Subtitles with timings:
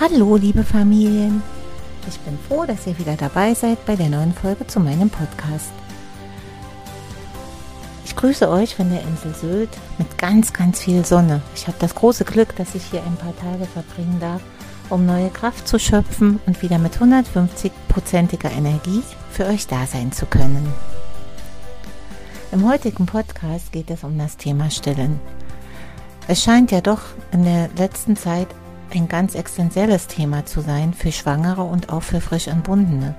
[0.00, 1.42] Hallo, liebe Familien.
[2.08, 5.72] Ich bin froh, dass ihr wieder dabei seid bei der neuen Folge zu meinem Podcast.
[8.06, 9.68] Ich grüße euch von der Insel Sylt
[9.98, 11.42] mit ganz, ganz viel Sonne.
[11.54, 14.40] Ich habe das große Glück, dass ich hier ein paar Tage verbringen darf,
[14.88, 20.24] um neue Kraft zu schöpfen und wieder mit 150-prozentiger Energie für euch da sein zu
[20.24, 20.66] können.
[22.52, 25.20] Im heutigen Podcast geht es um das Thema Stillen.
[26.26, 27.02] Es scheint ja doch
[27.32, 28.48] in der letzten Zeit
[28.98, 33.14] ein ganz essentielles Thema zu sein für Schwangere und auch für frisch Entbundene.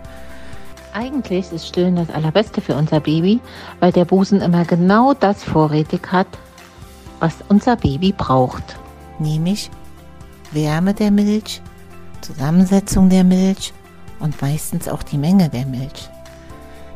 [0.94, 3.40] Eigentlich ist Stillen das Allerbeste für unser Baby,
[3.80, 6.28] weil der Busen immer genau das vorrätig hat,
[7.20, 8.78] was unser Baby braucht.
[9.20, 9.70] Nämlich
[10.52, 11.62] Wärme der Milch,
[12.22, 13.74] Zusammensetzung der Milch
[14.20, 16.10] und meistens auch die Menge der Milch.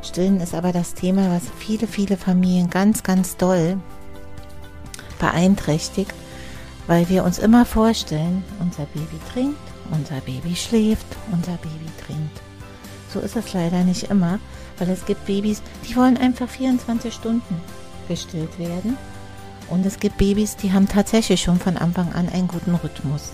[0.02, 3.78] Stillen ist aber das Thema, was viele, viele Familien ganz, ganz doll
[5.20, 6.14] beeinträchtigt
[6.88, 9.59] weil wir uns immer vorstellen, unser Baby trinkt,
[9.91, 12.41] unser Baby schläft, unser Baby trinkt.
[13.14, 14.39] So ist es leider nicht immer,
[14.78, 17.61] weil es gibt Babys, die wollen einfach 24 Stunden
[18.08, 18.97] gestillt werden.
[19.69, 23.33] Und es gibt Babys, die haben tatsächlich schon von Anfang an einen guten Rhythmus.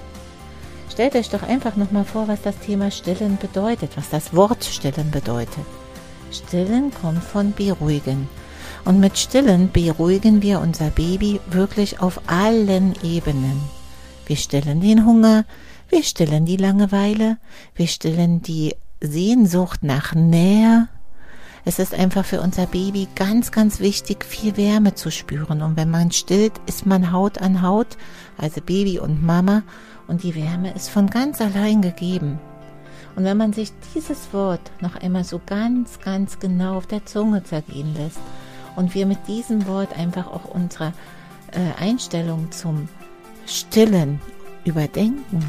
[0.89, 5.09] Stellt euch doch einfach nochmal vor, was das Thema Stillen bedeutet, was das Wort Stillen
[5.11, 5.65] bedeutet.
[6.31, 8.29] Stillen kommt von beruhigen.
[8.83, 13.61] Und mit Stillen beruhigen wir unser Baby wirklich auf allen Ebenen.
[14.25, 15.45] Wir stillen den Hunger,
[15.89, 17.37] wir stillen die Langeweile,
[17.75, 20.87] wir stillen die Sehnsucht nach Nähe.
[21.63, 25.61] Es ist einfach für unser Baby ganz, ganz wichtig, viel Wärme zu spüren.
[25.61, 27.97] Und wenn man stillt, ist man Haut an Haut,
[28.37, 29.61] also Baby und Mama.
[30.07, 32.39] Und die Wärme ist von ganz allein gegeben.
[33.15, 37.43] Und wenn man sich dieses Wort noch einmal so ganz, ganz genau auf der Zunge
[37.43, 38.19] zergehen lässt
[38.75, 40.93] und wir mit diesem Wort einfach auch unsere
[41.51, 42.87] äh, Einstellung zum
[43.45, 44.21] Stillen
[44.65, 45.43] überdenken,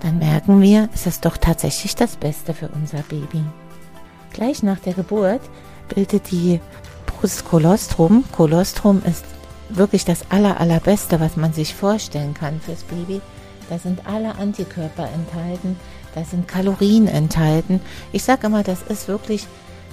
[0.00, 3.44] dann merken wir, es ist doch tatsächlich das Beste für unser Baby.
[4.32, 5.42] Gleich nach der Geburt
[5.94, 6.60] bildet die
[7.06, 8.24] Brust Kolostrum.
[8.32, 9.24] Kolostrum ist
[9.68, 13.20] wirklich das aller, allerbeste, was man sich vorstellen kann fürs Baby.
[13.68, 15.78] Da sind alle Antikörper enthalten,
[16.14, 17.80] da sind Kalorien enthalten.
[18.12, 19.46] Ich sage immer, das ist wirklich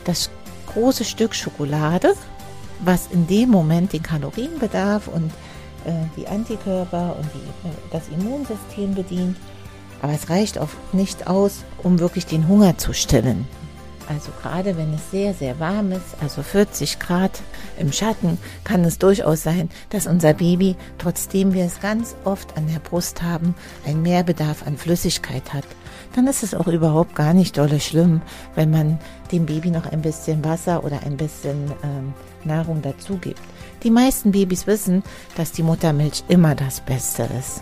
[0.06, 0.29] das
[0.74, 2.16] große Stück Schokolade,
[2.79, 5.31] was in dem Moment den Kalorienbedarf und
[5.85, 9.38] äh, die Antikörper und die, äh, das Immunsystem bedient.
[10.01, 13.47] Aber es reicht oft nicht aus, um wirklich den Hunger zu stillen.
[14.09, 17.41] Also gerade wenn es sehr, sehr warm ist, also 40 Grad
[17.77, 22.67] im Schatten, kann es durchaus sein, dass unser Baby, trotzdem wir es ganz oft an
[22.67, 23.53] der Brust haben,
[23.85, 25.66] einen Mehrbedarf an Flüssigkeit hat.
[26.16, 28.22] Dann ist es auch überhaupt gar nicht dolle schlimm,
[28.56, 29.00] wenn man
[29.31, 32.13] dem Baby noch ein bisschen Wasser oder ein bisschen ähm,
[32.44, 33.41] Nahrung dazu gibt.
[33.84, 35.03] Die meisten Babys wissen,
[35.35, 37.62] dass die Muttermilch immer das Beste ist.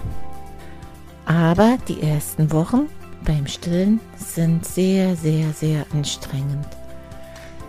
[1.26, 2.88] Aber die ersten Wochen
[3.26, 6.68] beim Stillen sind sehr, sehr, sehr anstrengend.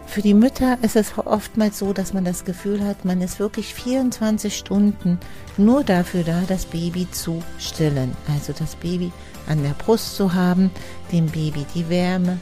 [0.06, 3.74] Für die Mütter ist es oftmals so, dass man das Gefühl hat, man ist wirklich
[3.74, 5.18] 24 Stunden
[5.56, 8.16] nur dafür da, das Baby zu stillen.
[8.32, 9.12] Also das Baby
[9.46, 10.70] an der Brust zu haben,
[11.12, 12.38] dem Baby die Wärme,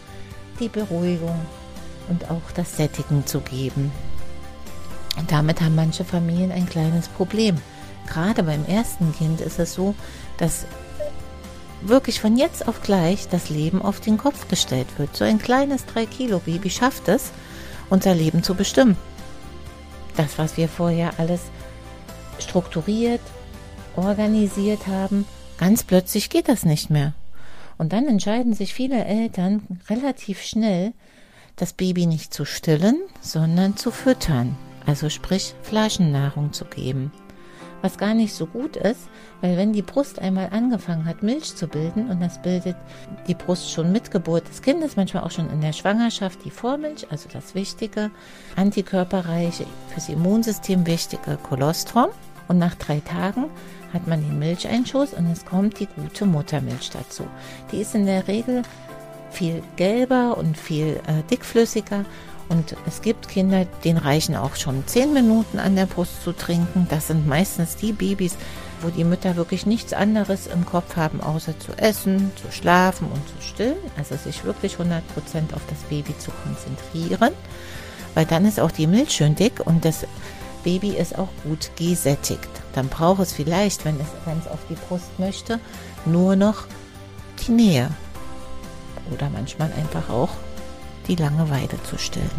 [0.60, 1.40] die Beruhigung
[2.08, 3.90] und auch das Sättigen zu geben.
[5.18, 7.56] Und damit haben manche Familien ein kleines Problem.
[8.06, 9.94] Gerade beim ersten Kind ist es so,
[10.36, 10.66] dass
[11.82, 15.16] wirklich von jetzt auf gleich das Leben auf den Kopf gestellt wird.
[15.16, 17.32] So ein kleines 3-Kilo-Baby schafft es,
[17.90, 18.96] unser Leben zu bestimmen.
[20.16, 21.42] Das, was wir vorher alles
[22.38, 23.20] strukturiert,
[23.96, 25.26] organisiert haben,
[25.58, 27.14] ganz plötzlich geht das nicht mehr.
[27.78, 30.92] Und dann entscheiden sich viele Eltern relativ schnell,
[31.56, 37.12] das Baby nicht zu stillen, sondern zu füttern, also sprich Flaschennahrung zu geben
[37.84, 39.10] was gar nicht so gut ist,
[39.42, 42.76] weil wenn die Brust einmal angefangen hat, Milch zu bilden, und das bildet
[43.28, 47.06] die Brust schon mit Geburt des Kindes, manchmal auch schon in der Schwangerschaft, die Vormilch,
[47.10, 48.10] also das wichtige,
[48.56, 52.06] antikörperreiche, fürs Immunsystem wichtige Kolostrum.
[52.48, 53.50] Und nach drei Tagen
[53.92, 57.26] hat man den Milcheinschuss und es kommt die gute Muttermilch dazu.
[57.70, 58.62] Die ist in der Regel
[59.30, 62.06] viel gelber und viel äh, dickflüssiger
[62.48, 66.86] und es gibt Kinder, denen reichen auch schon zehn Minuten an der Brust zu trinken.
[66.90, 68.36] Das sind meistens die Babys,
[68.82, 73.22] wo die Mütter wirklich nichts anderes im Kopf haben, außer zu essen, zu schlafen und
[73.28, 73.76] zu stillen.
[73.96, 75.00] Also sich wirklich 100%
[75.54, 77.32] auf das Baby zu konzentrieren,
[78.14, 80.06] weil dann ist auch die Milch schön dick und das
[80.64, 82.48] Baby ist auch gut gesättigt.
[82.74, 85.60] Dann braucht es vielleicht, wenn es ganz auf die Brust möchte,
[86.04, 86.64] nur noch
[87.46, 87.90] die Nähe.
[89.12, 90.30] Oder manchmal einfach auch
[91.08, 92.30] die Langeweile zu stillen.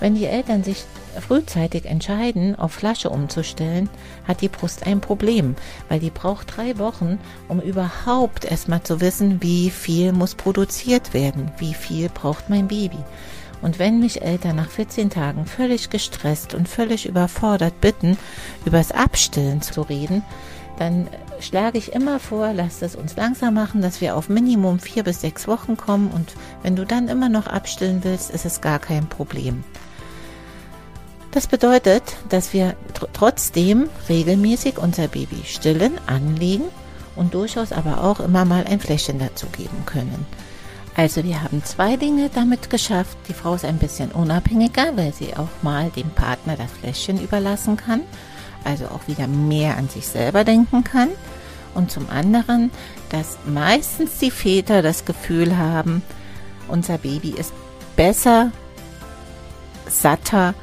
[0.00, 0.84] Wenn die Eltern sich
[1.20, 3.88] frühzeitig entscheiden, auf Flasche umzustellen,
[4.26, 5.54] hat die Brust ein Problem,
[5.88, 11.52] weil die braucht drei Wochen, um überhaupt erstmal zu wissen, wie viel muss produziert werden,
[11.58, 12.98] wie viel braucht mein Baby.
[13.62, 18.18] Und wenn mich Eltern nach 14 Tagen völlig gestresst und völlig überfordert bitten,
[18.66, 20.22] übers Abstillen zu reden,
[20.78, 21.08] dann
[21.40, 25.20] schlage ich immer vor, lasst es uns langsam machen, dass wir auf Minimum vier bis
[25.20, 26.32] sechs Wochen kommen und
[26.62, 29.64] wenn du dann immer noch abstillen willst, ist es gar kein Problem.
[31.30, 36.64] Das bedeutet, dass wir tr trotzdem regelmäßig unser Baby stillen, anlegen
[37.16, 40.26] und durchaus aber auch immer mal ein Fläschchen dazugeben können.
[40.96, 43.18] Also wir haben zwei Dinge damit geschafft.
[43.28, 47.76] Die Frau ist ein bisschen unabhängiger, weil sie auch mal dem Partner das Fläschchen überlassen
[47.76, 48.02] kann,
[48.64, 51.10] also auch wieder mehr an sich selber denken kann.
[51.74, 52.70] Und zum anderen,
[53.10, 56.02] dass meistens die Väter das Gefühl haben,
[56.68, 57.52] unser Baby ist
[57.96, 58.52] besser,
[59.88, 60.54] satter,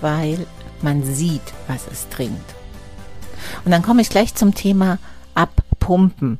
[0.00, 0.46] weil
[0.80, 2.54] man sieht, was es trinkt.
[3.64, 4.98] Und dann komme ich gleich zum Thema
[5.34, 6.38] Abpumpen.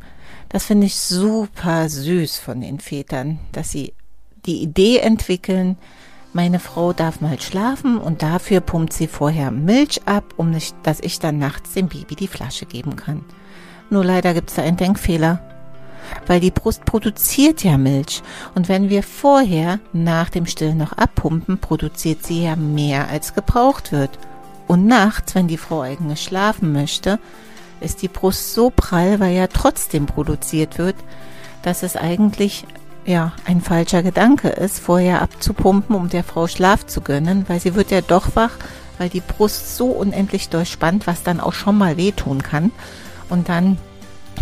[0.49, 3.93] Das finde ich super süß von den Vätern, dass sie
[4.46, 5.76] die Idee entwickeln,
[6.33, 11.01] meine Frau darf mal schlafen und dafür pumpt sie vorher Milch ab, um nicht, dass
[11.01, 13.25] ich dann nachts dem Baby die Flasche geben kann.
[13.91, 15.41] Nur leider gibt es da einen Denkfehler.
[16.27, 18.23] Weil die Brust produziert ja Milch.
[18.55, 23.93] Und wenn wir vorher nach dem Stillen noch abpumpen, produziert sie ja mehr als gebraucht
[23.93, 24.11] wird.
[24.67, 27.19] Und nachts, wenn die Frau eigentlich schlafen möchte,
[27.81, 30.97] ist die Brust so prall, weil ja trotzdem produziert wird,
[31.63, 32.65] dass es eigentlich
[33.09, 37.75] ja ein falscher Gedanke ist, vorher abzupumpen, um der Frau Schlaf zu gönnen, weil sie
[37.75, 38.53] wird ja doch wach,
[38.99, 42.71] weil die Brust so unendlich durchspannt, was dann auch schon mal wehtun kann.
[43.29, 43.79] Und dann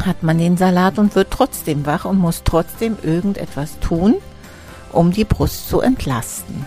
[0.05, 4.17] hat man den Salat und wird trotzdem wach und muss trotzdem irgendetwas tun,
[4.93, 6.65] um die Brust zu entlasten.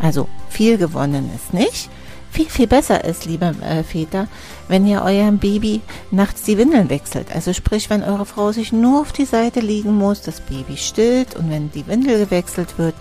[0.00, 1.90] Also viel gewonnen ist nicht
[2.30, 4.28] viel, viel besser ist, liebe äh, Väter,
[4.68, 5.80] wenn ihr eurem Baby
[6.10, 7.34] nachts die Windeln wechselt.
[7.34, 11.36] Also sprich, wenn eure Frau sich nur auf die Seite liegen muss, das Baby stillt
[11.36, 12.94] und wenn die Windel gewechselt wird,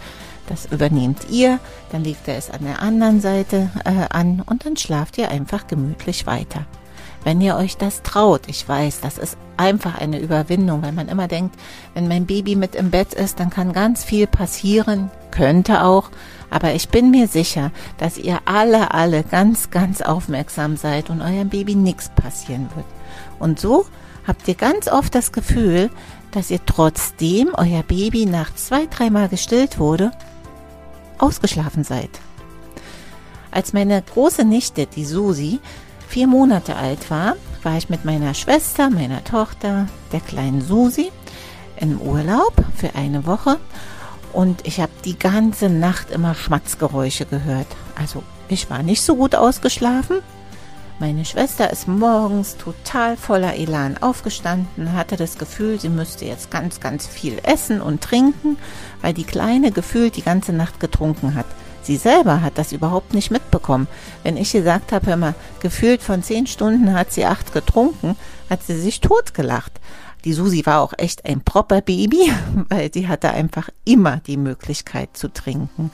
[0.48, 1.60] das übernehmt ihr,
[1.92, 5.68] dann legt er es an der anderen Seite äh, an und dann schlaft ihr einfach
[5.68, 6.66] gemütlich weiter.
[7.24, 11.28] Wenn ihr euch das traut, ich weiß, das ist einfach eine Überwindung, weil man immer
[11.28, 11.56] denkt,
[11.94, 16.10] wenn mein Baby mit im Bett ist, dann kann ganz viel passieren, könnte auch,
[16.50, 21.50] aber ich bin mir sicher, dass ihr alle, alle ganz, ganz aufmerksam seid und eurem
[21.50, 22.86] Baby nichts passieren wird.
[23.40, 23.86] Und so
[24.26, 25.90] habt ihr ganz oft das Gefühl,
[26.32, 30.12] dass ihr trotzdem euer Baby nach zwei, dreimal gestillt wurde,
[31.18, 32.10] ausgeschlafen seid.
[33.52, 35.60] Als meine große Nichte, die Susi,
[36.08, 41.12] vier Monate alt war, war ich mit meiner Schwester, meiner Tochter, der kleinen Susi,
[41.80, 43.60] im Urlaub für eine Woche
[44.38, 47.66] und ich habe die ganze Nacht immer Schmatzgeräusche gehört.
[48.00, 50.20] Also ich war nicht so gut ausgeschlafen.
[51.00, 56.80] Meine Schwester ist morgens total voller Elan aufgestanden, hatte das Gefühl, sie müsste jetzt ganz,
[56.80, 58.58] ganz viel essen und trinken,
[59.02, 61.48] weil die Kleine gefühlt die ganze Nacht getrunken hat.
[61.82, 63.88] Sie selber hat das überhaupt nicht mitbekommen.
[64.22, 68.16] Wenn ich gesagt habe, hör mal, gefühlt von zehn Stunden hat sie acht getrunken,
[68.52, 69.72] hat sie sich totgelacht.
[70.26, 72.32] Die Susi war auch echt ein proper Baby,
[72.70, 75.92] weil sie hatte einfach immer die Möglichkeit zu trinken.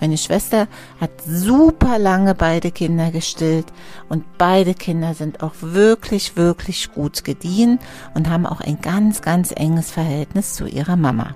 [0.00, 0.68] Meine Schwester
[1.00, 3.66] hat super lange beide Kinder gestillt
[4.08, 7.80] und beide Kinder sind auch wirklich, wirklich gut gediehen
[8.14, 11.34] und haben auch ein ganz, ganz enges Verhältnis zu ihrer Mama.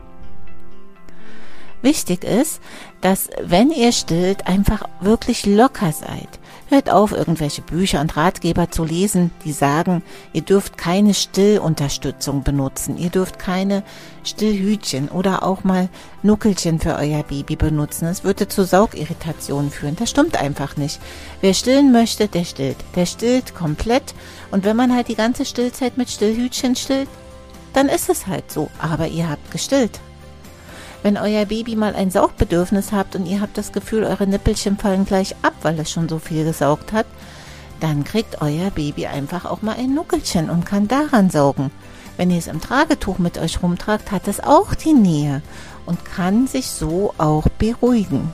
[1.83, 2.61] Wichtig ist,
[3.01, 6.29] dass wenn ihr stillt, einfach wirklich locker seid.
[6.73, 10.03] Hört auf, irgendwelche Bücher und Ratgeber zu lesen, die sagen,
[10.33, 13.83] ihr dürft keine Stillunterstützung benutzen, ihr dürft keine
[14.25, 15.91] Stillhütchen oder auch mal
[16.23, 18.07] Nuckelchen für euer Baby benutzen.
[18.07, 19.97] Es würde zu Saugirritationen führen.
[19.97, 20.99] Das stimmt einfach nicht.
[21.43, 22.79] Wer stillen möchte, der stillt.
[22.97, 24.15] Der stillt komplett.
[24.51, 27.11] Und wenn man halt die ganze Stillzeit mit Stillhütchen stillt,
[27.75, 28.71] dann ist es halt so.
[28.79, 30.01] Aber ihr habt gestillt.
[31.03, 35.05] Wenn euer Baby mal ein Saugbedürfnis habt und ihr habt das Gefühl, eure Nippelchen fallen
[35.05, 37.07] gleich ab, weil es schon so viel gesaugt hat,
[37.81, 41.73] dann kriegt euer Baby einfach auch mal ein Nuckelchen und kann daran saugen.
[42.17, 45.43] Wenn ihr es im Tragetuch mit euch rumtragt, hat es auch die Nähe
[45.87, 48.33] und kann sich so auch beruhigen.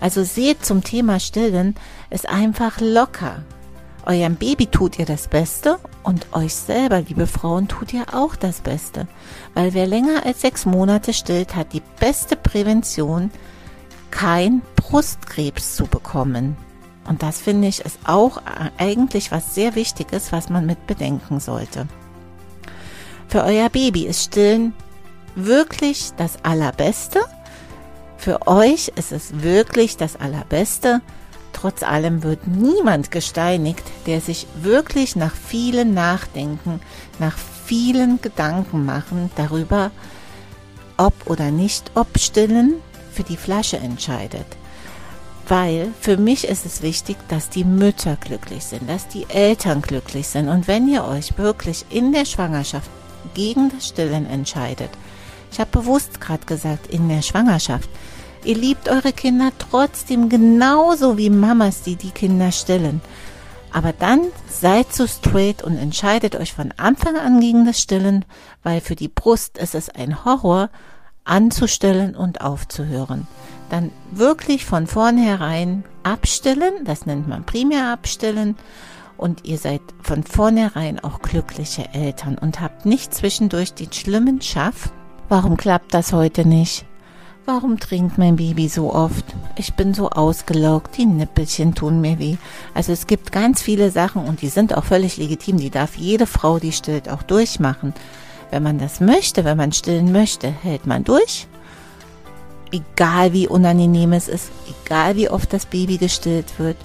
[0.00, 1.74] Also seht zum Thema Stillen,
[2.10, 3.42] ist einfach locker.
[4.06, 8.62] Eurem Baby tut ihr das Beste und euch selber, liebe Frauen, tut ihr auch das
[8.62, 9.06] Beste.
[9.52, 13.30] Weil wer länger als sechs Monate stillt, hat die beste Prävention,
[14.10, 16.56] kein Brustkrebs zu bekommen.
[17.06, 18.40] Und das finde ich ist auch
[18.78, 21.86] eigentlich was sehr Wichtiges, was man mit bedenken sollte.
[23.28, 24.72] Für euer Baby ist Stillen
[25.34, 27.20] wirklich das Allerbeste.
[28.16, 31.02] Für euch ist es wirklich das Allerbeste.
[31.60, 36.78] Trotz allem wird niemand gesteinigt, der sich wirklich nach vielen Nachdenken,
[37.18, 37.36] nach
[37.66, 39.90] vielen Gedanken machen darüber,
[40.98, 42.74] ob oder nicht ob stillen
[43.12, 44.46] für die Flasche entscheidet.
[45.48, 50.28] Weil für mich ist es wichtig, dass die Mütter glücklich sind, dass die Eltern glücklich
[50.28, 50.48] sind.
[50.48, 52.90] Und wenn ihr euch wirklich in der Schwangerschaft
[53.34, 54.90] gegen das Stillen entscheidet,
[55.50, 57.90] ich habe bewusst gerade gesagt, in der Schwangerschaft,
[58.44, 63.00] Ihr liebt eure Kinder trotzdem genauso wie Mamas, die die Kinder stillen.
[63.72, 68.24] Aber dann seid so straight und entscheidet euch von Anfang an gegen das Stillen,
[68.62, 70.70] weil für die Brust ist es ein Horror,
[71.24, 73.26] anzustellen und aufzuhören.
[73.68, 78.56] Dann wirklich von vornherein abstillen, das nennt man primär abstillen,
[79.18, 84.90] und ihr seid von vornherein auch glückliche Eltern und habt nicht zwischendurch den schlimmen Schaff.
[85.28, 86.86] Warum klappt das heute nicht?
[87.50, 89.24] Warum trinkt mein Baby so oft?
[89.56, 92.36] Ich bin so ausgelaugt, die Nippelchen tun mir weh.
[92.74, 95.56] Also es gibt ganz viele Sachen und die sind auch völlig legitim.
[95.56, 97.94] Die darf jede Frau, die stillt, auch durchmachen.
[98.50, 101.46] Wenn man das möchte, wenn man stillen möchte, hält man durch.
[102.70, 104.50] Egal wie unangenehm es ist,
[104.84, 106.76] egal wie oft das Baby gestillt wird.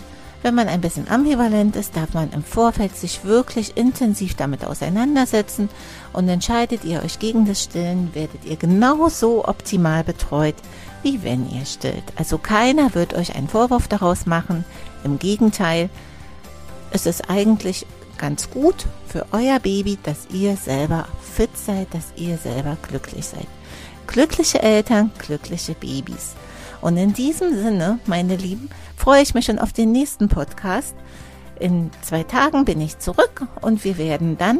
[0.43, 5.69] Wenn man ein bisschen ambivalent ist, darf man im Vorfeld sich wirklich intensiv damit auseinandersetzen
[6.11, 10.55] und entscheidet ihr euch gegen das Stillen, werdet ihr genauso optimal betreut,
[11.01, 12.03] wie wenn ihr stillt.
[12.17, 14.65] Also keiner wird euch einen Vorwurf daraus machen.
[15.05, 15.89] Im Gegenteil,
[16.91, 17.85] es ist eigentlich
[18.17, 23.47] ganz gut für euer Baby, dass ihr selber fit seid, dass ihr selber glücklich seid.
[24.07, 26.33] Glückliche Eltern, glückliche Babys.
[26.83, 30.93] Und in diesem Sinne, meine Lieben, freue ich mich schon auf den nächsten Podcast.
[31.57, 34.59] In zwei Tagen bin ich zurück und wir werden dann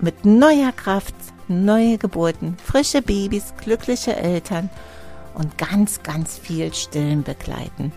[0.00, 1.14] mit neuer Kraft
[1.46, 4.70] neue Geburten, frische Babys, glückliche Eltern
[5.34, 7.92] und ganz, ganz viel Stillen begleiten.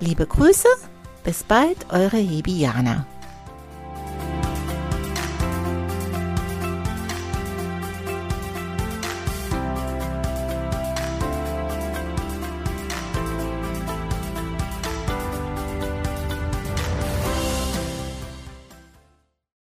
[0.00, 0.68] Liebe Grüße,
[1.22, 3.06] bis bald, eure Hebiana.